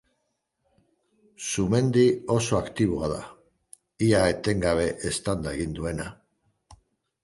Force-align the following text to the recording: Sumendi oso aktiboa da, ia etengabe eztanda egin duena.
Sumendi 1.49 2.07
oso 2.37 2.59
aktiboa 2.63 3.11
da, 3.13 3.21
ia 4.09 4.27
etengabe 4.35 4.93
eztanda 5.15 5.57
egin 5.59 5.81
duena. 5.83 6.13